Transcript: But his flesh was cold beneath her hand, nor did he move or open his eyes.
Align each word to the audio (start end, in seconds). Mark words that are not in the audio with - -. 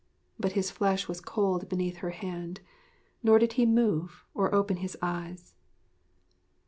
But 0.39 0.53
his 0.53 0.71
flesh 0.71 1.07
was 1.07 1.21
cold 1.21 1.69
beneath 1.69 1.97
her 1.97 2.09
hand, 2.09 2.61
nor 3.21 3.37
did 3.37 3.53
he 3.53 3.67
move 3.67 4.25
or 4.33 4.51
open 4.51 4.77
his 4.77 4.97
eyes. 4.99 5.53